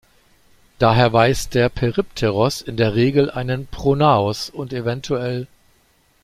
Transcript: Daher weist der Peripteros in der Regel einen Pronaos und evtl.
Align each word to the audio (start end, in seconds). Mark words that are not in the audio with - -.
Daher 0.79 1.13
weist 1.13 1.53
der 1.53 1.69
Peripteros 1.69 2.61
in 2.61 2.75
der 2.75 2.95
Regel 2.95 3.29
einen 3.29 3.67
Pronaos 3.67 4.49
und 4.49 4.73
evtl. 4.73 5.45